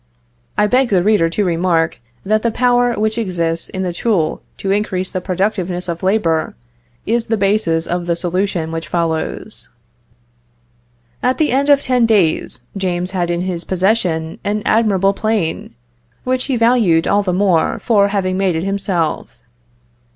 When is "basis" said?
7.37-7.85